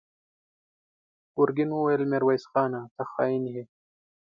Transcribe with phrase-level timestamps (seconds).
[1.35, 2.81] ګرګين وويل: ميرويس خانه!
[2.95, 3.63] ته خاين يې!